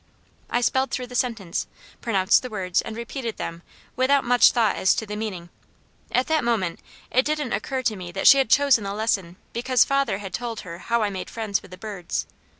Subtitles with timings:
[0.49, 1.67] I spelled through the sentence,
[2.01, 3.61] pronounced the words and repeated them
[3.95, 5.49] without much thought as to the meaning;
[6.11, 6.79] at that moment
[7.11, 10.61] it didn't occur to me that she had chosen the lesson because father had told
[10.61, 12.25] her how I made friends with the birds.